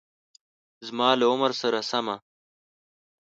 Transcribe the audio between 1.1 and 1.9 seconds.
له عمر سره